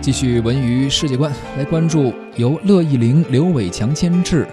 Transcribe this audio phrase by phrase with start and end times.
[0.00, 4.48] 继续文娱世界观，来关注由乐易玲、刘伟强监制，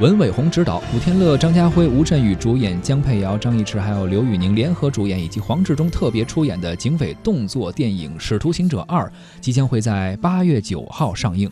[0.00, 9.06] 文伟鸿执导，古天乐、张家辉、吴镇宇主演，江佩瑶、张艺驰还有刘宇宁联合主演，以及黄志忠特别出演的警匪动作电影《使徒行者二》，
[9.40, 11.48] 即将会在八月九号上映。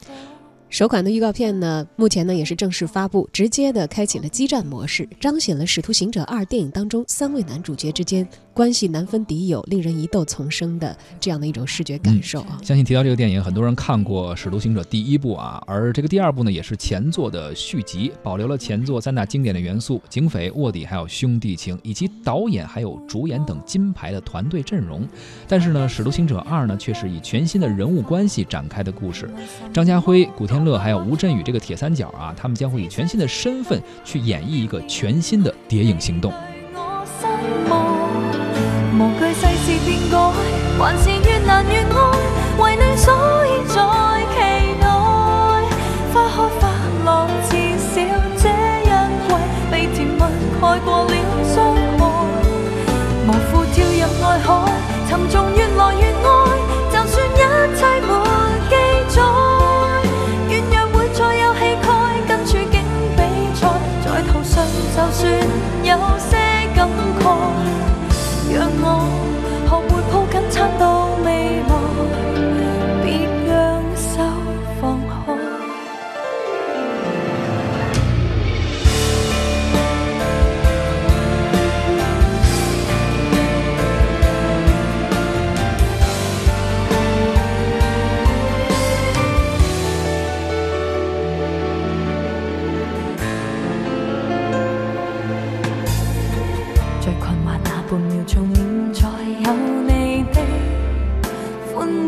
[0.70, 12.58] 首款的预告片呢，目前呢也是正式发布，直接的开启了激战模式，彰显了《使徒行者二》电影当中三位男主角之间关系难分敌友、令人疑窦丛生的这样的一种视觉感受啊！
[12.62, 25.08] 相信提到这个电影，很多人看过《使徒行者》第一部啊，而这个第二部呢，也是前作的续集，保留了前作三大经典的元素：警匪、卧底，还有兄弟情，以及导演还有主演等金牌的团队阵容。
[25.48, 29.30] 但是呢，《使徒行者二》呢，却是以全新的人物关系展开的故事，
[29.72, 30.57] 张家辉、古天。
[30.64, 36.32] 乐还有吴镇宇这个铁三角啊，他们将会以全新的身份去演绎一个全新的谍影行动。
[65.88, 66.36] 有些
[66.74, 67.17] 感觉。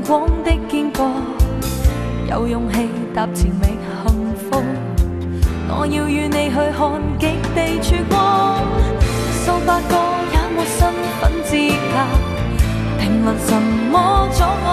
[0.07, 1.09] 光的肩膊，
[2.29, 3.67] 有勇气踏前觅
[4.07, 4.63] 幸福。
[5.69, 8.15] 我要与你去看极地曙光，
[9.45, 9.93] 数百个
[10.33, 10.79] 也没身
[11.21, 11.49] 份资
[11.93, 11.95] 格，
[12.99, 13.49] 评论什
[13.91, 13.95] 么
[14.33, 14.70] 阻碍。